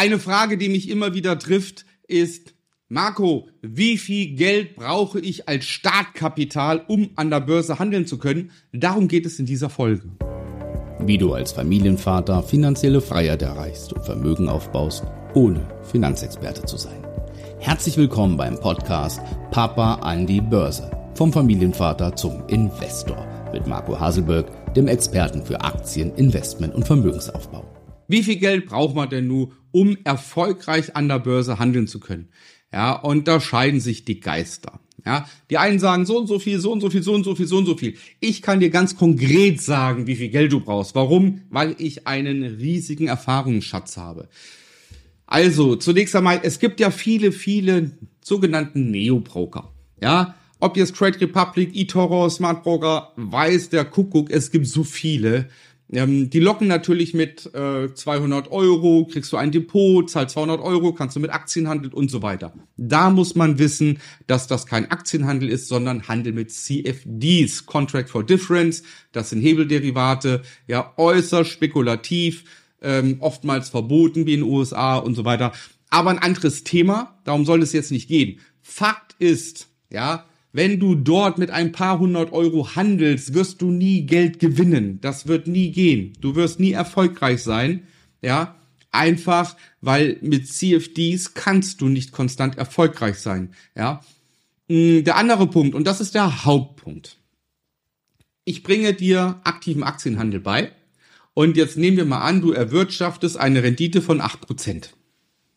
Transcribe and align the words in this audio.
Eine 0.00 0.20
Frage, 0.20 0.58
die 0.58 0.68
mich 0.68 0.88
immer 0.88 1.12
wieder 1.12 1.40
trifft, 1.40 1.84
ist, 2.06 2.54
Marco, 2.88 3.48
wie 3.62 3.98
viel 3.98 4.36
Geld 4.36 4.76
brauche 4.76 5.18
ich 5.18 5.48
als 5.48 5.64
Startkapital, 5.64 6.84
um 6.86 7.10
an 7.16 7.30
der 7.30 7.40
Börse 7.40 7.80
handeln 7.80 8.06
zu 8.06 8.16
können? 8.16 8.52
Darum 8.72 9.08
geht 9.08 9.26
es 9.26 9.40
in 9.40 9.46
dieser 9.46 9.68
Folge. 9.68 10.08
Wie 11.00 11.18
du 11.18 11.32
als 11.32 11.50
Familienvater 11.50 12.44
finanzielle 12.44 13.00
Freiheit 13.00 13.42
erreichst 13.42 13.92
und 13.92 14.04
Vermögen 14.04 14.48
aufbaust, 14.48 15.02
ohne 15.34 15.66
Finanzexperte 15.82 16.64
zu 16.64 16.76
sein. 16.76 17.04
Herzlich 17.58 17.96
willkommen 17.96 18.36
beim 18.36 18.54
Podcast 18.60 19.20
Papa 19.50 19.94
an 19.94 20.28
die 20.28 20.40
Börse. 20.40 20.92
Vom 21.16 21.32
Familienvater 21.32 22.14
zum 22.14 22.46
Investor 22.46 23.26
mit 23.52 23.66
Marco 23.66 23.98
Haselberg, 23.98 24.74
dem 24.74 24.86
Experten 24.86 25.44
für 25.44 25.60
Aktien, 25.60 26.14
Investment 26.14 26.72
und 26.76 26.86
Vermögensaufbau. 26.86 27.67
Wie 28.08 28.22
viel 28.22 28.36
Geld 28.36 28.66
braucht 28.66 28.96
man 28.96 29.10
denn 29.10 29.26
nun, 29.26 29.52
um 29.70 29.96
erfolgreich 30.02 30.96
an 30.96 31.08
der 31.08 31.18
Börse 31.18 31.58
handeln 31.58 31.86
zu 31.86 32.00
können? 32.00 32.30
Ja, 32.72 32.92
und 32.92 33.28
da 33.28 33.40
scheiden 33.40 33.80
sich 33.80 34.04
die 34.04 34.20
Geister. 34.20 34.80
Ja, 35.06 35.28
die 35.48 35.58
einen 35.58 35.78
sagen 35.78 36.06
so 36.06 36.18
und 36.18 36.26
so 36.26 36.38
viel, 36.38 36.58
so 36.58 36.72
und 36.72 36.80
so 36.80 36.90
viel, 36.90 37.02
so 37.02 37.14
und 37.14 37.24
so 37.24 37.34
viel, 37.34 37.46
so 37.46 37.58
und 37.58 37.66
so 37.66 37.76
viel. 37.76 37.94
Ich 38.20 38.42
kann 38.42 38.60
dir 38.60 38.70
ganz 38.70 38.96
konkret 38.96 39.60
sagen, 39.60 40.06
wie 40.06 40.16
viel 40.16 40.28
Geld 40.28 40.52
du 40.52 40.60
brauchst. 40.60 40.94
Warum? 40.94 41.42
Weil 41.50 41.76
ich 41.78 42.06
einen 42.06 42.42
riesigen 42.42 43.06
Erfahrungsschatz 43.06 43.96
habe. 43.96 44.28
Also, 45.26 45.76
zunächst 45.76 46.16
einmal, 46.16 46.40
es 46.42 46.58
gibt 46.58 46.80
ja 46.80 46.90
viele, 46.90 47.32
viele 47.32 47.92
sogenannten 48.24 48.90
Neo-Broker. 48.90 49.72
Ja, 50.02 50.34
ob 50.60 50.76
jetzt 50.76 50.96
Trade 50.96 51.20
Republic, 51.20 51.76
eToro, 51.76 52.28
Smart 52.28 52.64
Broker, 52.64 53.12
weiß 53.16 53.68
der 53.68 53.84
Kuckuck, 53.84 54.30
es 54.30 54.50
gibt 54.50 54.66
so 54.66 54.82
viele. 54.82 55.48
Ähm, 55.90 56.28
die 56.28 56.40
locken 56.40 56.68
natürlich 56.68 57.14
mit 57.14 57.52
äh, 57.54 57.92
200 57.92 58.50
Euro, 58.50 59.06
kriegst 59.10 59.32
du 59.32 59.36
ein 59.36 59.50
Depot, 59.50 60.08
zahlst 60.08 60.34
200 60.34 60.60
Euro, 60.60 60.92
kannst 60.92 61.16
du 61.16 61.20
mit 61.20 61.30
Aktien 61.30 61.68
handeln 61.68 61.94
und 61.94 62.10
so 62.10 62.20
weiter. 62.22 62.52
Da 62.76 63.10
muss 63.10 63.34
man 63.34 63.58
wissen, 63.58 63.98
dass 64.26 64.46
das 64.46 64.66
kein 64.66 64.90
Aktienhandel 64.90 65.48
ist, 65.48 65.68
sondern 65.68 66.06
Handel 66.06 66.32
mit 66.32 66.52
CFDs, 66.52 67.64
Contract 67.64 68.10
for 68.10 68.24
Difference. 68.24 68.82
Das 69.12 69.30
sind 69.30 69.40
Hebelderivate, 69.40 70.42
ja 70.66 70.92
äußerst 70.96 71.50
spekulativ, 71.50 72.44
ähm, 72.82 73.16
oftmals 73.20 73.70
verboten 73.70 74.26
wie 74.26 74.34
in 74.34 74.40
den 74.40 74.50
USA 74.50 74.98
und 74.98 75.14
so 75.14 75.24
weiter. 75.24 75.52
Aber 75.90 76.10
ein 76.10 76.18
anderes 76.18 76.64
Thema, 76.64 77.18
darum 77.24 77.46
soll 77.46 77.62
es 77.62 77.72
jetzt 77.72 77.92
nicht 77.92 78.08
gehen. 78.08 78.40
Fakt 78.60 79.16
ist, 79.18 79.68
ja, 79.90 80.27
wenn 80.52 80.80
du 80.80 80.94
dort 80.94 81.38
mit 81.38 81.50
ein 81.50 81.72
paar 81.72 81.98
hundert 81.98 82.32
Euro 82.32 82.74
handelst, 82.74 83.34
wirst 83.34 83.60
du 83.60 83.70
nie 83.70 84.06
Geld 84.06 84.38
gewinnen. 84.38 85.00
Das 85.00 85.26
wird 85.26 85.46
nie 85.46 85.70
gehen. 85.72 86.14
Du 86.20 86.34
wirst 86.36 86.58
nie 86.58 86.72
erfolgreich 86.72 87.42
sein. 87.42 87.86
Ja, 88.22 88.56
einfach, 88.90 89.56
weil 89.80 90.18
mit 90.22 90.48
CFDs 90.48 91.34
kannst 91.34 91.80
du 91.80 91.88
nicht 91.88 92.12
konstant 92.12 92.56
erfolgreich 92.56 93.18
sein. 93.18 93.52
Ja, 93.76 94.02
mm, 94.68 95.04
der 95.04 95.16
andere 95.16 95.46
Punkt, 95.46 95.74
und 95.74 95.86
das 95.86 96.00
ist 96.00 96.14
der 96.14 96.44
Hauptpunkt. 96.44 97.18
Ich 98.44 98.62
bringe 98.62 98.94
dir 98.94 99.40
aktiven 99.44 99.82
Aktienhandel 99.82 100.40
bei. 100.40 100.72
Und 101.34 101.56
jetzt 101.56 101.76
nehmen 101.76 101.98
wir 101.98 102.06
mal 102.06 102.22
an, 102.22 102.40
du 102.40 102.52
erwirtschaftest 102.52 103.36
eine 103.36 103.62
Rendite 103.62 104.02
von 104.02 104.20
acht 104.20 104.40
Prozent. 104.40 104.96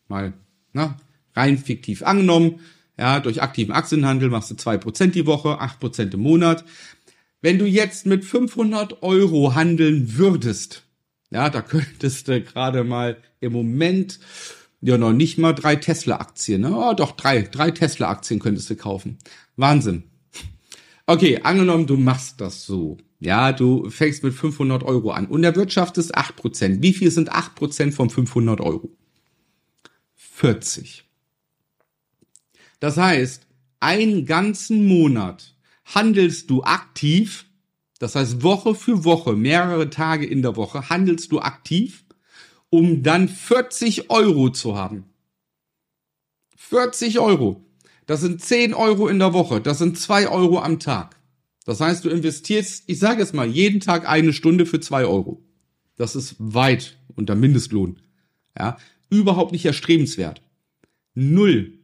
Mal, 0.06 0.34
na, 0.72 0.96
rein 1.34 1.58
fiktiv 1.58 2.02
angenommen 2.02 2.60
ja, 2.98 3.20
durch 3.20 3.42
aktiven 3.42 3.72
Aktienhandel 3.72 4.30
machst 4.30 4.50
du 4.50 4.56
zwei 4.56 4.76
Prozent 4.76 5.14
die 5.14 5.26
Woche, 5.26 5.60
acht 5.60 5.80
Prozent 5.80 6.14
im 6.14 6.20
Monat. 6.20 6.64
Wenn 7.40 7.58
du 7.58 7.66
jetzt 7.66 8.06
mit 8.06 8.24
500 8.24 9.02
Euro 9.02 9.54
handeln 9.54 10.16
würdest, 10.16 10.84
ja, 11.30 11.50
da 11.50 11.62
könntest 11.62 12.28
du 12.28 12.40
gerade 12.40 12.84
mal 12.84 13.16
im 13.40 13.52
Moment 13.52 14.20
ja 14.80 14.98
noch 14.98 15.12
nicht 15.12 15.38
mal 15.38 15.52
drei 15.52 15.76
Tesla-Aktien, 15.76 16.60
ne? 16.60 16.76
Oh, 16.76 16.92
doch 16.92 17.12
drei, 17.12 17.42
drei 17.42 17.70
Tesla-Aktien 17.70 18.40
könntest 18.40 18.68
du 18.68 18.76
kaufen. 18.76 19.18
Wahnsinn. 19.56 20.04
Okay, 21.06 21.40
angenommen, 21.42 21.86
du 21.86 21.96
machst 21.96 22.40
das 22.40 22.64
so. 22.64 22.98
Ja, 23.18 23.52
du 23.52 23.88
fängst 23.90 24.24
mit 24.24 24.34
500 24.34 24.82
Euro 24.82 25.12
an 25.12 25.26
und 25.26 25.44
erwirtschaftest 25.44 26.16
8%. 26.16 26.82
Wie 26.82 26.92
viel 26.92 27.10
sind 27.10 27.32
8% 27.32 27.92
von 27.92 28.10
500 28.10 28.60
Euro? 28.60 28.90
40. 30.16 31.04
Das 32.82 32.96
heißt, 32.96 33.46
einen 33.78 34.26
ganzen 34.26 34.88
Monat 34.88 35.54
handelst 35.84 36.50
du 36.50 36.64
aktiv, 36.64 37.46
das 38.00 38.16
heißt 38.16 38.42
Woche 38.42 38.74
für 38.74 39.04
Woche, 39.04 39.34
mehrere 39.34 39.88
Tage 39.88 40.26
in 40.26 40.42
der 40.42 40.56
Woche 40.56 40.88
handelst 40.90 41.30
du 41.30 41.38
aktiv, 41.38 42.04
um 42.70 43.04
dann 43.04 43.28
40 43.28 44.10
Euro 44.10 44.50
zu 44.50 44.74
haben. 44.74 45.04
40 46.56 47.20
Euro. 47.20 47.64
Das 48.06 48.20
sind 48.20 48.42
10 48.42 48.74
Euro 48.74 49.06
in 49.06 49.20
der 49.20 49.32
Woche. 49.32 49.60
Das 49.60 49.78
sind 49.78 49.96
2 49.96 50.26
Euro 50.26 50.58
am 50.58 50.80
Tag. 50.80 51.14
Das 51.64 51.80
heißt, 51.80 52.04
du 52.04 52.08
investierst, 52.08 52.82
ich 52.88 52.98
sage 52.98 53.22
es 53.22 53.32
mal, 53.32 53.46
jeden 53.46 53.78
Tag 53.78 54.08
eine 54.08 54.32
Stunde 54.32 54.66
für 54.66 54.80
2 54.80 55.04
Euro. 55.04 55.40
Das 55.94 56.16
ist 56.16 56.34
weit 56.40 56.98
unter 57.14 57.36
Mindestlohn. 57.36 58.00
Ja, 58.58 58.76
überhaupt 59.08 59.52
nicht 59.52 59.66
erstrebenswert. 59.66 60.42
Null. 61.14 61.78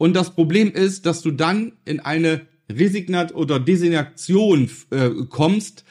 Und 0.00 0.14
das 0.14 0.34
Problem 0.34 0.72
ist, 0.72 1.04
dass 1.04 1.20
du 1.20 1.30
dann 1.30 1.74
in 1.84 2.00
eine 2.00 2.46
Resignat 2.70 3.34
oder 3.34 3.60
Designation 3.60 4.70
äh, 4.88 5.10
kommst. 5.28 5.84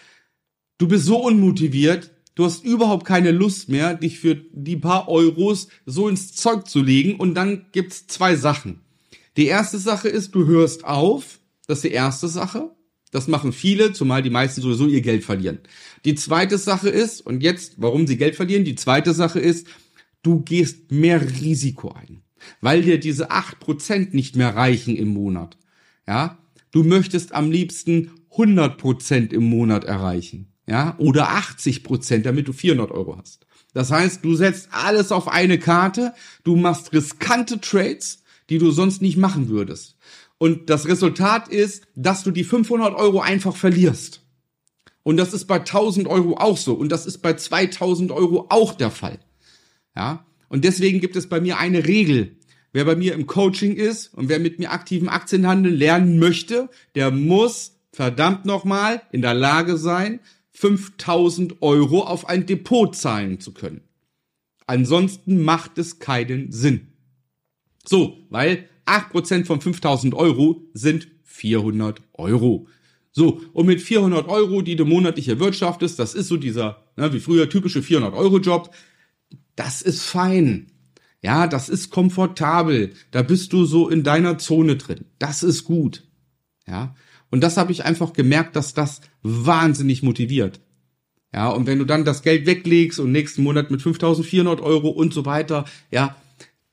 Du 0.79 0.87
bist 0.87 1.05
so 1.05 1.23
unmotiviert, 1.23 2.09
du 2.33 2.43
hast 2.43 2.65
überhaupt 2.65 3.05
keine 3.05 3.29
Lust 3.29 3.69
mehr, 3.69 3.93
dich 3.93 4.17
für 4.17 4.33
die 4.33 4.77
paar 4.77 5.09
Euros 5.09 5.67
so 5.85 6.09
ins 6.09 6.33
Zeug 6.33 6.67
zu 6.67 6.81
legen. 6.81 7.17
Und 7.17 7.35
dann 7.35 7.67
gibt's 7.71 8.07
zwei 8.07 8.35
Sachen. 8.35 8.81
Die 9.37 9.45
erste 9.45 9.77
Sache 9.77 10.09
ist, 10.09 10.33
du 10.33 10.47
hörst 10.47 10.85
auf. 10.85 11.39
Das 11.67 11.77
ist 11.77 11.83
die 11.83 11.91
erste 11.91 12.29
Sache. 12.29 12.71
Das 13.11 13.27
machen 13.27 13.53
viele, 13.53 13.93
zumal 13.93 14.23
die 14.23 14.31
meisten 14.31 14.61
sowieso 14.61 14.87
ihr 14.87 15.01
Geld 15.01 15.23
verlieren. 15.23 15.59
Die 16.03 16.15
zweite 16.15 16.57
Sache 16.57 16.89
ist, 16.89 17.23
und 17.23 17.43
jetzt, 17.43 17.75
warum 17.77 18.07
sie 18.07 18.17
Geld 18.17 18.35
verlieren, 18.35 18.65
die 18.65 18.73
zweite 18.73 19.13
Sache 19.13 19.39
ist, 19.39 19.67
du 20.23 20.39
gehst 20.39 20.91
mehr 20.91 21.21
Risiko 21.21 21.91
ein 21.91 22.23
weil 22.61 22.81
dir 22.81 22.99
diese 22.99 23.31
acht 23.31 23.59
Prozent 23.59 24.13
nicht 24.13 24.35
mehr 24.35 24.55
reichen 24.55 24.95
im 24.95 25.09
Monat. 25.09 25.57
Ja, 26.07 26.37
du 26.71 26.83
möchtest 26.83 27.33
am 27.33 27.51
liebsten 27.51 28.11
100 28.31 28.77
Prozent 28.77 29.33
im 29.33 29.43
Monat 29.43 29.83
erreichen. 29.83 30.53
Ja, 30.67 30.95
oder 30.99 31.29
80 31.31 31.83
Prozent, 31.83 32.25
damit 32.27 32.47
du 32.47 32.53
400 32.53 32.91
Euro 32.91 33.17
hast. 33.17 33.47
Das 33.73 33.91
heißt, 33.91 34.23
du 34.23 34.35
setzt 34.35 34.69
alles 34.71 35.11
auf 35.11 35.27
eine 35.27 35.57
Karte, 35.57 36.13
du 36.43 36.55
machst 36.55 36.93
riskante 36.93 37.59
Trades, 37.59 38.23
die 38.49 38.57
du 38.57 38.71
sonst 38.71 39.01
nicht 39.01 39.17
machen 39.17 39.49
würdest. 39.49 39.97
Und 40.37 40.69
das 40.69 40.87
Resultat 40.87 41.49
ist, 41.49 41.83
dass 41.95 42.23
du 42.23 42.31
die 42.31 42.43
500 42.43 42.95
Euro 42.95 43.19
einfach 43.19 43.55
verlierst. 43.55 44.21
Und 45.03 45.17
das 45.17 45.33
ist 45.33 45.45
bei 45.45 45.57
1000 45.57 46.07
Euro 46.07 46.37
auch 46.37 46.57
so. 46.57 46.73
Und 46.73 46.89
das 46.91 47.05
ist 47.05 47.19
bei 47.19 47.33
2000 47.33 48.11
Euro 48.11 48.47
auch 48.49 48.73
der 48.73 48.91
Fall. 48.91 49.19
Ja. 49.95 50.25
Und 50.47 50.65
deswegen 50.65 50.99
gibt 50.99 51.15
es 51.15 51.27
bei 51.27 51.41
mir 51.41 51.57
eine 51.57 51.85
Regel. 51.85 52.37
Wer 52.71 52.85
bei 52.85 52.95
mir 52.95 53.13
im 53.13 53.25
Coaching 53.25 53.75
ist 53.75 54.13
und 54.13 54.29
wer 54.29 54.39
mit 54.39 54.59
mir 54.59 54.71
aktiven 54.71 55.09
Aktienhandel 55.09 55.73
lernen 55.73 56.19
möchte, 56.19 56.69
der 56.95 57.11
muss 57.11 57.79
verdammt 57.91 58.45
nochmal 58.45 59.01
in 59.11 59.21
der 59.21 59.33
Lage 59.33 59.77
sein, 59.77 60.19
5000 60.51 61.61
Euro 61.61 62.03
auf 62.03 62.27
ein 62.27 62.45
Depot 62.45 62.95
zahlen 62.95 63.39
zu 63.39 63.53
können. 63.53 63.81
Ansonsten 64.67 65.41
macht 65.41 65.77
es 65.77 65.99
keinen 65.99 66.51
Sinn. 66.51 66.89
So, 67.85 68.17
weil 68.29 68.69
8% 68.85 69.45
von 69.45 69.61
5000 69.61 70.13
Euro 70.13 70.61
sind 70.73 71.07
400 71.23 72.01
Euro. 72.13 72.67
So, 73.11 73.41
und 73.53 73.65
mit 73.65 73.81
400 73.81 74.27
Euro, 74.27 74.61
die 74.61 74.75
du 74.75 74.85
monatlich 74.85 75.27
erwirtschaftest, 75.27 75.97
das 75.97 76.13
ist 76.13 76.27
so 76.27 76.37
dieser, 76.37 76.83
ne, 76.97 77.11
wie 77.13 77.19
früher 77.19 77.49
typische 77.49 77.81
400 77.81 78.13
Euro 78.13 78.37
Job, 78.39 78.73
das 79.55 79.81
ist 79.81 80.03
fein. 80.03 80.67
Ja, 81.21 81.47
das 81.47 81.69
ist 81.69 81.89
komfortabel. 81.89 82.93
Da 83.11 83.21
bist 83.21 83.51
du 83.53 83.65
so 83.65 83.89
in 83.89 84.03
deiner 84.03 84.37
Zone 84.37 84.77
drin. 84.77 85.05
Das 85.19 85.43
ist 85.43 85.65
gut. 85.65 86.07
Ja. 86.67 86.95
Und 87.29 87.41
das 87.41 87.57
habe 87.57 87.71
ich 87.71 87.85
einfach 87.85 88.13
gemerkt, 88.13 88.55
dass 88.55 88.73
das 88.73 89.01
wahnsinnig 89.21 90.01
motiviert. 90.01 90.61
Ja, 91.33 91.49
und 91.49 91.67
wenn 91.67 91.77
du 91.77 91.85
dann 91.85 92.05
das 92.05 92.23
Geld 92.23 92.45
weglegst 92.45 92.99
und 92.99 93.11
nächsten 93.11 93.43
Monat 93.43 93.69
mit 93.69 93.81
5400 93.81 94.61
Euro 94.61 94.89
und 94.89 95.13
so 95.13 95.25
weiter, 95.25 95.65
ja, 95.91 96.15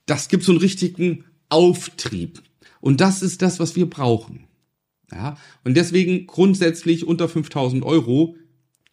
das 0.07 0.29
gibt 0.29 0.45
so 0.45 0.53
einen 0.53 0.61
richtigen 0.61 1.25
Auftrieb. 1.51 2.43
Und 2.81 3.01
das 3.01 3.23
ist 3.23 3.43
das, 3.43 3.61
was 3.61 3.77
wir 3.77 3.91
brauchen. 3.91 4.45
Ja, 5.13 5.37
und 5.65 5.77
deswegen 5.77 6.27
grundsätzlich 6.27 7.07
unter 7.07 7.29
5000 7.29 7.85
Euro 7.85 8.37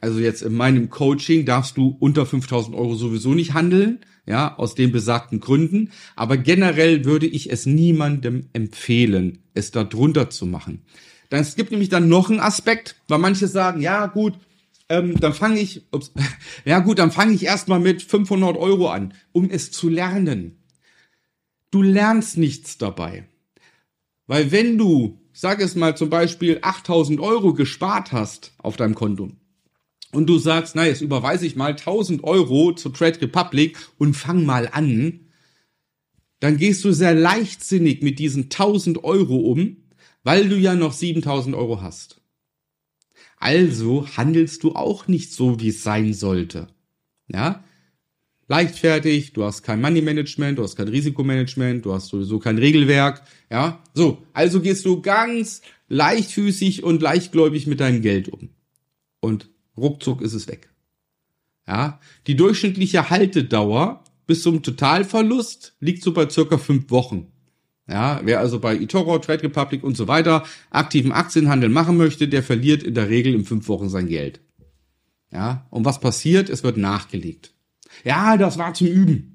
also 0.04 0.20
jetzt 0.20 0.42
in 0.42 0.54
meinem 0.54 0.90
Coaching 0.90 1.46
darfst 1.46 1.78
du 1.78 1.96
unter 1.98 2.26
5000 2.26 2.76
Euro 2.76 2.94
sowieso 2.96 3.34
nicht 3.34 3.54
handeln, 3.54 4.00
ja, 4.26 4.54
aus 4.58 4.76
den 4.76 4.92
besagten 4.92 5.40
Gründen. 5.40 5.92
Aber 6.18 6.36
generell 6.36 7.06
würde 7.06 7.26
ich 7.26 7.50
es 7.50 7.66
niemandem 7.66 8.50
empfehlen, 8.52 9.40
es 9.54 9.72
da 9.72 9.86
drunter 9.86 10.30
zu 10.30 10.46
machen. 10.46 10.82
Dann, 11.30 11.40
es 11.40 11.56
gibt 11.56 11.72
nämlich 11.72 11.88
dann 11.88 12.10
noch 12.10 12.30
einen 12.30 12.42
Aspekt, 12.42 12.98
weil 13.08 13.20
manche 13.20 13.48
sagen, 13.48 13.80
ja 13.80 14.08
gut, 14.08 14.34
ähm, 14.90 15.18
dann 15.22 15.34
fange 15.34 15.62
ich, 15.62 15.84
ups, 15.94 16.12
ja 16.66 16.80
gut, 16.80 17.00
dann 17.00 17.12
fange 17.14 17.32
ich 17.32 17.46
erstmal 17.46 17.80
mit 17.80 18.02
500 18.02 18.58
Euro 18.58 18.90
an, 18.90 19.14
um 19.32 19.50
es 19.50 19.72
zu 19.72 19.88
lernen. 19.88 20.66
Du 21.72 21.82
lernst 21.82 22.38
nichts 22.38 22.78
dabei. 22.78 23.24
Weil 24.28 24.52
wenn 24.52 24.78
du, 24.78 25.22
sag 25.32 25.62
es 25.62 25.76
mal 25.76 25.96
zum 25.96 26.10
Beispiel 26.10 26.60
8000 26.62 27.22
Euro 27.22 27.54
gespart 27.54 28.12
hast 28.12 28.54
auf 28.58 28.76
deinem 28.76 28.96
Konto 28.96 29.32
und 30.13 30.27
du 30.27 30.38
sagst, 30.38 30.75
na, 30.75 30.86
jetzt 30.86 31.01
überweise 31.01 31.45
ich 31.45 31.56
mal 31.56 31.71
1000 31.71 32.24
Euro 32.24 32.74
zu 32.74 32.89
Trade 32.89 33.21
Republic 33.21 33.77
und 33.98 34.15
fang 34.15 34.45
mal 34.45 34.69
an, 34.71 35.21
dann 36.39 36.57
gehst 36.57 36.83
du 36.83 36.92
sehr 36.92 37.15
leichtsinnig 37.15 38.01
mit 38.01 38.19
diesen 38.19 38.44
1000 38.44 39.04
Euro 39.04 39.38
um, 39.38 39.77
weil 40.24 40.50
du 40.50 40.57
ja 40.57 40.75
noch 40.75 40.94
7000 40.94 41.56
Euro 41.56 41.81
hast. 41.81 42.21
Also 43.38 44.07
handelst 44.15 44.63
du 44.63 44.74
auch 44.74 45.07
nicht 45.07 45.33
so, 45.33 45.60
wie 45.60 45.69
es 45.69 45.83
sein 45.83 46.13
sollte. 46.13 46.68
Ja? 47.27 47.63
Leichtfertig, 48.48 49.33
du 49.33 49.44
hast 49.44 49.63
kein 49.63 49.81
Money 49.81 50.01
Management, 50.01 50.59
du 50.59 50.63
hast 50.63 50.75
kein 50.75 50.89
Risikomanagement, 50.89 51.86
du 51.86 51.94
hast 51.94 52.09
sowieso 52.09 52.39
kein 52.39 52.57
Regelwerk, 52.57 53.24
ja? 53.50 53.81
So, 53.94 54.21
also 54.33 54.62
gehst 54.62 54.86
du 54.86 55.01
ganz 55.01 55.62
leichtfüßig 55.88 56.83
und 56.83 57.01
leichtgläubig 57.01 57.68
mit 57.68 57.80
deinem 57.80 58.01
Geld 58.01 58.30
um. 58.30 58.50
Und 59.21 59.50
ruckzuck 59.78 60.22
ist 60.22 60.34
es 60.34 60.48
weg. 60.48 60.70
Ja? 61.68 62.00
Die 62.28 62.36
durchschnittliche 62.36 63.10
Haltedauer 63.10 64.04
bis 64.25 64.44
zum 64.44 64.64
Totalverlust 64.64 65.75
liegt 65.80 66.04
so 66.04 66.14
bei 66.14 66.30
circa 66.30 66.58
fünf 66.58 66.90
Wochen. 66.92 67.28
Ja, 67.88 68.22
wer 68.24 68.40
also 68.40 68.60
bei 68.60 68.78
eToro, 68.78 69.20
Trade 69.20 69.44
Republic 69.44 69.84
und 69.84 69.98
so 69.98 70.08
weiter 70.08 70.46
aktiven 70.70 71.12
Aktienhandel 71.12 71.70
machen 71.70 71.98
möchte, 71.98 72.30
der 72.30 72.42
verliert 72.42 72.81
in 72.81 72.94
der 72.94 73.10
Regel 73.10 73.34
in 73.34 73.44
fünf 73.44 73.68
Wochen 73.68 73.90
sein 73.90 74.08
Geld. 74.08 74.40
Ja, 75.31 75.68
und 75.70 75.84
was 75.84 76.00
passiert? 76.00 76.50
Es 76.50 76.64
wird 76.64 76.78
nachgelegt. 76.78 77.54
Ja, 78.06 78.38
das 78.38 78.58
war 78.58 78.74
zum 78.74 78.88
Üben. 78.88 79.34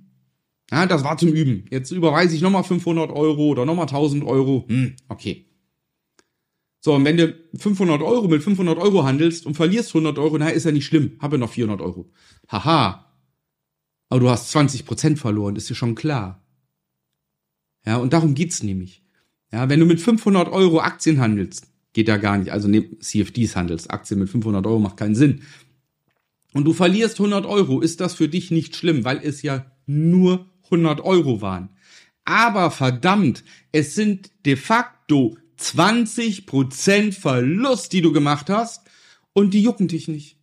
Ja, 0.70 0.86
das 0.86 1.04
war 1.04 1.18
zum 1.18 1.28
Üben. 1.30 1.66
Jetzt 1.70 1.90
überweise 1.90 2.34
ich 2.34 2.42
nochmal 2.42 2.64
500 2.64 3.10
Euro 3.10 3.48
oder 3.48 3.66
nochmal 3.66 3.86
1000 3.86 4.24
Euro. 4.24 4.64
Hm, 4.68 4.96
okay. 5.08 5.47
So, 6.88 6.94
und 6.94 7.04
wenn 7.04 7.18
du 7.18 7.34
500 7.54 8.00
Euro 8.00 8.28
mit 8.28 8.42
500 8.42 8.78
Euro 8.78 9.04
handelst 9.04 9.44
und 9.44 9.56
verlierst 9.56 9.90
100 9.90 10.18
Euro, 10.18 10.38
na, 10.38 10.48
ist 10.48 10.64
ja 10.64 10.72
nicht 10.72 10.86
schlimm. 10.86 11.18
Habe 11.20 11.36
noch 11.36 11.50
400 11.50 11.82
Euro. 11.82 12.10
Haha. 12.48 13.12
Aber 14.08 14.20
du 14.20 14.30
hast 14.30 14.50
20 14.52 14.86
Prozent 14.86 15.18
verloren, 15.18 15.56
ist 15.56 15.68
dir 15.68 15.74
schon 15.74 15.94
klar. 15.94 16.42
Ja, 17.84 17.98
und 17.98 18.14
darum 18.14 18.34
geht's 18.34 18.62
nämlich. 18.62 19.04
Ja, 19.52 19.68
wenn 19.68 19.80
du 19.80 19.84
mit 19.84 20.00
500 20.00 20.48
Euro 20.48 20.80
Aktien 20.80 21.20
handelst, 21.20 21.70
geht 21.92 22.08
ja 22.08 22.16
gar 22.16 22.38
nicht. 22.38 22.52
Also 22.52 22.68
ne, 22.68 22.98
CFDs 23.00 23.54
handelst. 23.54 23.90
Aktien 23.90 24.18
mit 24.18 24.30
500 24.30 24.66
Euro 24.66 24.78
macht 24.78 24.96
keinen 24.96 25.14
Sinn. 25.14 25.42
Und 26.54 26.64
du 26.64 26.72
verlierst 26.72 27.20
100 27.20 27.44
Euro, 27.44 27.82
ist 27.82 28.00
das 28.00 28.14
für 28.14 28.30
dich 28.30 28.50
nicht 28.50 28.74
schlimm, 28.74 29.04
weil 29.04 29.20
es 29.22 29.42
ja 29.42 29.70
nur 29.84 30.46
100 30.64 31.02
Euro 31.02 31.42
waren. 31.42 31.68
Aber 32.24 32.70
verdammt, 32.70 33.44
es 33.72 33.94
sind 33.94 34.30
de 34.46 34.56
facto 34.56 35.36
20% 35.58 37.12
Verlust, 37.12 37.92
die 37.92 38.00
du 38.00 38.12
gemacht 38.12 38.50
hast, 38.50 38.86
und 39.32 39.54
die 39.54 39.62
jucken 39.62 39.88
dich 39.88 40.08
nicht. 40.08 40.38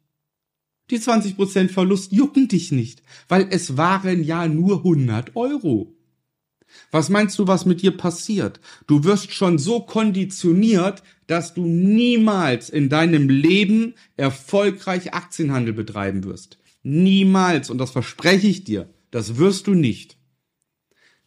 Die 0.91 0.99
20% 0.99 1.69
Verlust 1.69 2.11
jucken 2.11 2.47
dich 2.47 2.71
nicht, 2.71 3.01
weil 3.27 3.47
es 3.49 3.75
waren 3.77 4.23
ja 4.23 4.47
nur 4.47 4.77
100 4.77 5.35
Euro. 5.35 5.95
Was 6.91 7.09
meinst 7.09 7.39
du, 7.39 7.47
was 7.47 7.65
mit 7.65 7.81
dir 7.81 7.95
passiert? 7.95 8.59
Du 8.87 9.03
wirst 9.03 9.33
schon 9.33 9.57
so 9.57 9.81
konditioniert, 9.81 11.03
dass 11.27 11.53
du 11.53 11.65
niemals 11.65 12.69
in 12.69 12.89
deinem 12.89 13.29
Leben 13.29 13.95
erfolgreich 14.17 15.13
Aktienhandel 15.13 15.73
betreiben 15.73 16.23
wirst. 16.23 16.57
Niemals. 16.83 17.69
Und 17.69 17.77
das 17.77 17.91
verspreche 17.91 18.47
ich 18.47 18.63
dir. 18.63 18.93
Das 19.11 19.37
wirst 19.37 19.67
du 19.67 19.73
nicht. 19.73 20.17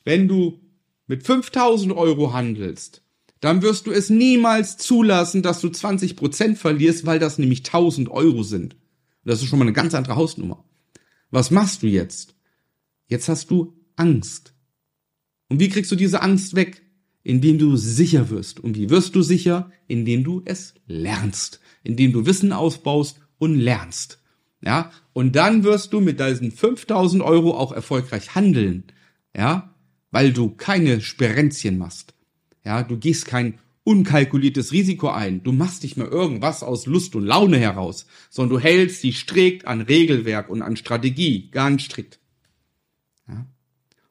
Wenn 0.05 0.29
du 0.29 0.61
mit 1.07 1.25
5000 1.25 1.93
Euro 1.93 2.33
handelst, 2.33 3.03
dann 3.41 3.63
wirst 3.63 3.87
du 3.87 3.93
es 3.93 4.11
niemals 4.11 4.77
zulassen, 4.77 5.43
dass 5.43 5.61
du 5.61 5.69
20 5.69 6.17
Prozent 6.17 6.59
verlierst, 6.59 7.07
weil 7.07 7.19
das 7.19 7.39
nämlich 7.39 7.61
1000 7.61 8.11
Euro 8.11 8.43
sind. 8.43 8.77
Das 9.25 9.43
ist 9.43 9.49
schon 9.49 9.59
mal 9.59 9.65
eine 9.65 9.73
ganz 9.73 9.95
andere 9.95 10.17
Hausnummer. 10.17 10.65
Was 11.31 11.51
machst 11.51 11.83
du 11.83 11.87
jetzt? 11.87 12.35
Jetzt 13.07 13.29
hast 13.29 13.51
du 13.51 13.75
Angst. 13.97 14.55
Und 15.49 15.61
wie 15.61 15.69
kriegst 15.69 15.91
du 15.93 15.97
diese 15.97 16.23
Angst 16.23 16.55
weg? 16.55 16.83
Indem 17.23 17.59
du 17.59 17.77
sicher 17.77 18.31
wirst. 18.31 18.61
Und 18.61 18.77
wie 18.77 18.91
wirst 18.91 19.15
du 19.15 19.23
sicher? 19.23 19.71
Indem 19.87 20.25
du 20.25 20.43
es 20.45 20.75
lernst. 20.87 21.61
Indem 21.85 22.13
du 22.13 22.27
Wissen 22.27 22.53
ausbaust 22.53 23.21
und 23.39 23.55
lernst. 23.55 24.19
Ja, 24.61 24.91
und 25.13 25.37
dann 25.37 25.63
wirst 25.63 25.93
du 25.93 26.01
mit 26.01 26.19
diesen 26.19 26.51
5000 26.51 27.23
Euro 27.23 27.57
auch 27.57 27.73
erfolgreich 27.73 28.35
handeln. 28.35 28.85
Ja, 29.37 29.75
weil 30.11 30.33
du 30.33 30.51
keine 30.51 31.01
Sperenzien 31.01 31.79
machst. 31.79 32.15
Ja, 32.65 32.83
du 32.83 32.97
gehst 32.99 33.27
kein 33.27 33.59
unkalkuliertes 33.85 34.73
Risiko 34.73 35.09
ein. 35.09 35.43
Du 35.43 35.53
machst 35.53 35.83
nicht 35.83 35.97
mehr 35.97 36.11
irgendwas 36.11 36.63
aus 36.63 36.85
Lust 36.85 37.17
und 37.17 37.25
Laune 37.25 37.59
heraus, 37.59 38.07
sondern 38.29 38.59
du 38.59 38.63
hältst 38.63 39.03
dich 39.03 39.19
strikt 39.19 39.67
an 39.67 39.81
Regelwerk 39.81 40.51
und 40.51 40.61
an 40.61 40.77
Strategie, 40.77 41.51
ganz 41.51 41.85
strikt. 41.85 42.19
Ja. 43.27 43.47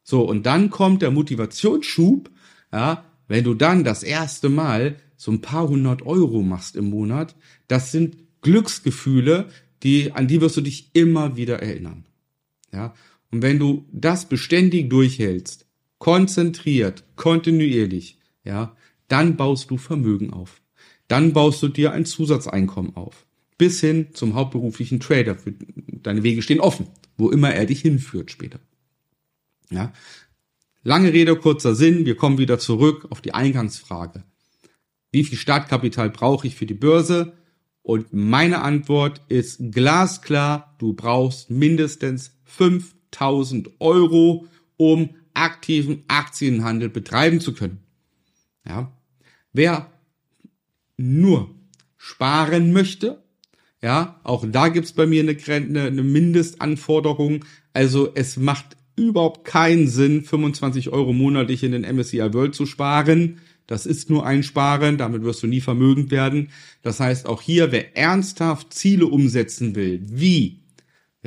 So, 0.01 0.23
und 0.23 0.47
dann 0.47 0.71
kommt 0.71 1.03
der 1.03 1.11
Motivationsschub, 1.11 2.31
ja, 2.71 3.05
wenn 3.27 3.44
du 3.44 3.53
dann 3.53 3.83
das 3.83 4.01
erste 4.01 4.50
Mal 4.50 4.95
so 5.15 5.31
ein 5.31 5.41
paar 5.41 5.67
hundert 5.67 6.01
Euro 6.03 6.41
machst 6.41 6.75
im 6.75 6.89
Monat, 6.89 7.35
das 7.67 7.91
sind 7.91 8.17
Glücksgefühle, 8.41 9.50
die, 9.83 10.11
an 10.13 10.27
die 10.27 10.41
wirst 10.41 10.57
du 10.57 10.61
dich 10.61 10.89
immer 10.93 11.38
wieder 11.38 11.61
erinnern. 11.61 12.05
Ja, 12.73 12.95
und 13.31 13.41
wenn 13.41 13.59
du 13.59 13.85
das 13.91 14.27
beständig 14.27 14.89
durchhältst, 14.89 15.67
konzentriert, 16.00 17.03
kontinuierlich, 17.15 18.16
ja, 18.47 18.75
dann 19.07 19.35
baust 19.35 19.69
du 19.69 19.77
Vermögen 19.77 20.31
auf. 20.31 20.61
Dann 21.07 21.33
baust 21.33 21.61
du 21.61 21.67
dir 21.67 21.91
ein 21.91 22.05
Zusatzeinkommen 22.05 22.95
auf. 22.95 23.25
Bis 23.57 23.79
hin 23.79 24.07
zum 24.13 24.35
hauptberuflichen 24.35 24.99
Trader. 24.99 25.38
Deine 26.03 26.23
Wege 26.23 26.41
stehen 26.41 26.59
offen, 26.59 26.88
wo 27.17 27.29
immer 27.29 27.51
er 27.51 27.65
dich 27.65 27.81
hinführt 27.81 28.31
später. 28.31 28.59
Ja. 29.69 29.94
Lange 30.83 31.11
Rede, 31.11 31.35
kurzer 31.35 31.75
Sinn. 31.75 32.05
Wir 32.05 32.15
kommen 32.15 32.38
wieder 32.38 32.59
zurück 32.59 33.07
auf 33.09 33.21
die 33.21 33.33
Eingangsfrage. 33.33 34.23
Wie 35.11 35.23
viel 35.23 35.38
Startkapital 35.38 36.09
brauche 36.09 36.47
ich 36.47 36.55
für 36.55 36.65
die 36.65 36.73
Börse? 36.73 37.33
Und 37.81 38.13
meine 38.13 38.61
Antwort 38.61 39.21
ist 39.27 39.71
glasklar. 39.71 40.75
Du 40.77 40.93
brauchst 40.93 41.50
mindestens 41.50 42.38
5000 42.43 43.71
Euro, 43.79 44.45
um 44.77 45.15
aktiven 45.33 46.03
Aktienhandel 46.07 46.89
betreiben 46.89 47.39
zu 47.39 47.53
können. 47.53 47.87
Ja. 48.67 48.91
Wer 49.53 49.91
nur 50.97 51.50
sparen 51.97 52.74
möchte, 52.74 53.24
ja, 53.81 54.19
auch 54.24 54.45
da 54.47 54.69
gibt's 54.69 54.93
bei 54.93 55.05
mir 55.05 55.21
eine, 55.21 55.81
eine 55.81 56.03
Mindestanforderung. 56.03 57.45
Also 57.74 58.12
es 58.15 58.38
macht 58.38 58.75
überhaupt 58.95 59.45
keinen 59.45 59.88
Sinn, 59.88 60.24
25 60.24 60.89
Euro 60.89 61.13
monatlich 61.13 61.63
in 61.63 61.71
den 61.71 61.83
MSCI 61.83 62.33
World 62.33 62.55
zu 62.55 62.65
sparen. 62.65 63.39
Das 63.67 63.86
ist 63.86 64.09
nur 64.09 64.25
ein 64.25 64.43
Sparen, 64.43 64.97
damit 64.97 65.24
wirst 65.24 65.43
du 65.43 65.47
nie 65.47 65.62
vermögend 65.62 66.09
werden. 66.09 66.50
Das 66.81 67.00
heißt, 67.00 67.27
auch 67.27 67.41
hier, 67.41 67.71
wer 67.71 67.95
ernsthaft 67.97 68.74
Ziele 68.74 69.05
umsetzen 69.05 69.75
will, 69.75 70.01
wie 70.03 70.62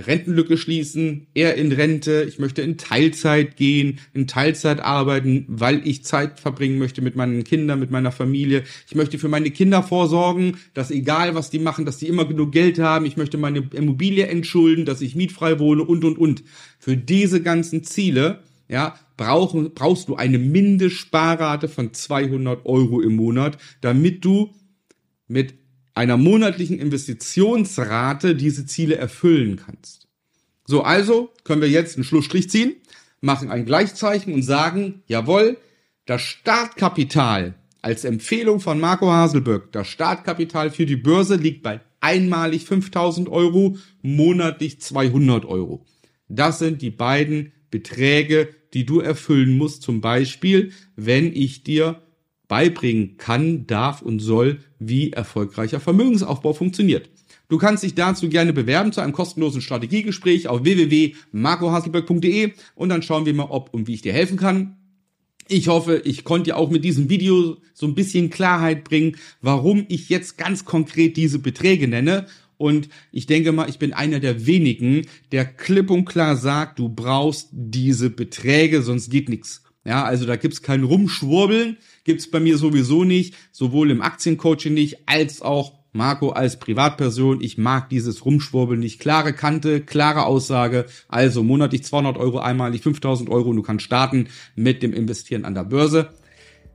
Rentenlücke 0.07 0.57
schließen, 0.57 1.27
eher 1.35 1.55
in 1.57 1.73
Rente, 1.73 2.25
ich 2.29 2.39
möchte 2.39 2.63
in 2.63 2.77
Teilzeit 2.79 3.57
gehen, 3.57 3.99
in 4.13 4.27
Teilzeit 4.27 4.81
arbeiten, 4.81 5.45
weil 5.49 5.87
ich 5.87 6.05
Zeit 6.05 6.41
verbringen 6.41 6.79
möchte 6.79 7.03
mit 7.03 7.17
meinen 7.17 7.45
Kindern, 7.45 7.81
mit 7.81 7.91
meiner 7.91 8.13
Familie. 8.13 8.65
Ich 8.87 8.95
möchte 8.95 9.19
für 9.19 9.29
meine 9.29 9.51
Kinder 9.51 9.83
vorsorgen, 9.83 10.57
dass 10.75 10.91
egal 10.91 11.35
was 11.35 11.51
die 11.51 11.59
machen, 11.59 11.85
dass 11.85 11.99
die 11.99 12.09
immer 12.09 12.25
genug 12.25 12.53
Geld 12.53 12.79
haben. 12.79 13.07
Ich 13.07 13.17
möchte 13.17 13.39
meine 13.39 13.69
Immobilie 13.73 14.27
entschulden, 14.27 14.85
dass 14.85 15.01
ich 15.01 15.15
mietfrei 15.15 15.59
wohne 15.59 15.85
und, 15.85 16.05
und, 16.05 16.19
und. 16.19 16.43
Für 16.79 16.97
diese 16.97 17.43
ganzen 17.43 17.85
Ziele, 17.85 18.41
ja, 18.69 18.97
brauchen, 19.17 19.75
brauchst 19.75 20.09
du 20.09 20.17
eine 20.17 20.39
Mindestsparrate 20.39 21.69
von 21.69 21.93
200 21.93 22.65
Euro 22.65 23.01
im 23.01 23.17
Monat, 23.17 23.59
damit 23.81 24.25
du 24.25 24.55
mit 25.29 25.60
einer 26.01 26.17
monatlichen 26.17 26.79
Investitionsrate 26.79 28.35
diese 28.35 28.65
Ziele 28.65 28.97
erfüllen 28.97 29.57
kannst. 29.57 30.09
So, 30.65 30.81
also 30.81 31.29
können 31.45 31.61
wir 31.61 31.69
jetzt 31.69 31.97
einen 31.97 32.05
Schlussstrich 32.05 32.49
ziehen, 32.49 32.77
machen 33.21 33.51
ein 33.51 33.67
Gleichzeichen 33.67 34.33
und 34.33 34.43
sagen, 34.43 35.03
jawohl, 35.09 35.59
das 36.07 36.23
Startkapital 36.23 37.55
als 37.83 38.07
Empfehlung 38.07 38.61
von 38.61 38.81
Marco 38.81 39.13
Haselböck, 39.13 39.73
das 39.73 39.89
Startkapital 39.89 40.71
für 40.71 40.87
die 40.87 40.97
Börse 40.97 41.37
liegt 41.37 41.63
bei 41.63 41.83
einmalig 42.01 42.65
5000 42.65 43.29
Euro, 43.29 43.77
monatlich 44.01 44.81
200 44.81 45.45
Euro. 45.45 45.85
Das 46.29 46.61
sind 46.61 46.81
die 46.81 46.91
beiden 46.91 47.53
Beträge, 47.71 48.49
die 48.73 48.87
du 48.87 49.01
erfüllen 49.01 49.59
musst. 49.59 49.83
Zum 49.83 50.01
Beispiel, 50.01 50.73
wenn 50.97 51.37
ich 51.37 51.63
dir 51.63 52.01
beibringen 52.51 53.17
kann, 53.17 53.69
darf 53.69 54.03
und 54.03 54.19
soll, 54.19 54.59
wie 54.81 55.13
erfolgreicher 55.13 55.79
Vermögensaufbau 55.79 56.53
funktioniert. 56.53 57.09
Du 57.49 57.59
kannst 57.59 57.85
dich 57.85 57.95
dazu 57.95 58.29
gerne 58.29 58.53
bewerben 58.53 58.93
zu 58.93 59.01
einem 59.01 59.13
kostenlosen 59.13 59.61
Strategiegespräch 59.61 60.49
auf 60.49 60.65
www.marcohasselberg.de 60.65 62.53
und 62.75 62.89
dann 62.89 63.03
schauen 63.03 63.25
wir 63.25 63.35
mal, 63.35 63.47
ob 63.51 63.73
und 63.73 63.87
wie 63.87 63.95
ich 63.95 64.03
dir 64.03 64.13
helfen 64.13 64.37
kann. 64.37 64.77
Ich 65.47 65.69
hoffe, 65.69 66.03
ich 66.05 66.25
konnte 66.25 66.51
dir 66.51 66.57
auch 66.57 66.71
mit 66.71 66.85
diesem 66.85 67.09
Video 67.09 67.57
so 67.73 67.87
ein 67.87 67.95
bisschen 67.95 68.31
Klarheit 68.31 68.83
bringen, 68.83 69.17
warum 69.41 69.87
ich 69.89 70.09
jetzt 70.09 70.37
ganz 70.37 70.65
konkret 70.65 71.17
diese 71.17 71.39
Beträge 71.39 71.87
nenne. 71.87 72.27
Und 72.57 72.89
ich 73.13 73.27
denke 73.27 73.53
mal, 73.53 73.71
ich 73.71 73.79
bin 73.79 73.93
einer 73.93 74.19
der 74.19 74.45
wenigen, 74.47 75.07
der 75.31 75.45
klipp 75.45 75.91
und 75.91 76.05
klar 76.05 76.37
sagt, 76.37 76.81
du 76.81 76.89
brauchst 76.89 77.49
diese 77.53 78.11
Beträge, 78.11 78.83
sonst 78.83 79.09
geht 79.09 79.29
nichts. 79.29 79.63
Ja, 79.85 80.05
also 80.05 80.27
da 80.27 80.37
gibt's 80.37 80.63
kein 80.63 80.85
Rumschwurbeln, 80.85 81.79
gibt's 82.05 82.31
bei 82.31 82.41
mir 82.41 82.59
sowieso 82.59 83.05
nicht, 83.05 83.35
sowohl 83.53 83.91
im 83.91 84.03
Aktiencoaching 84.03 84.75
nicht, 84.75 85.09
als 85.09 85.43
auch 85.43 85.81
Marco 85.93 86.31
als 86.31 86.59
Privatperson, 86.59 87.41
ich 87.41 87.59
mag 87.59 87.89
dieses 87.89 88.25
Rumschwurbeln 88.25 88.79
nicht. 88.79 89.01
Klare 89.01 89.33
Kante, 89.33 89.81
klare 89.81 90.25
Aussage. 90.25 90.87
Also 91.09 91.43
monatlich 91.43 91.83
200 91.83 92.17
Euro, 92.17 92.39
einmalig 92.39 92.83
5000 92.83 93.29
Euro 93.29 93.51
und 93.51 93.57
du 93.57 93.63
kannst 93.63 93.85
starten 93.85 94.29
mit 94.55 94.83
dem 94.83 94.93
Investieren 94.93 95.45
an 95.45 95.55
der 95.55 95.65
Börse. 95.65 96.11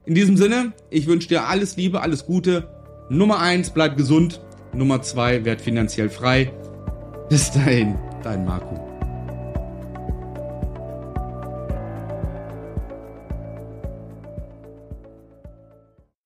In 0.04 0.14
diesem 0.14 0.36
Sinne, 0.36 0.72
ich 0.90 1.06
wünsche 1.06 1.28
dir 1.28 1.46
alles 1.46 1.76
Liebe, 1.76 2.02
alles 2.02 2.26
Gute. 2.26 2.68
Nummer 3.08 3.40
eins, 3.40 3.70
bleib 3.70 3.96
gesund. 3.96 4.42
Nummer 4.74 5.00
zwei, 5.00 5.44
werd 5.44 5.62
finanziell 5.62 6.10
frei. 6.10 6.52
Bis 7.30 7.50
dahin, 7.50 7.96
dein 8.22 8.44
Marco. 8.44 8.85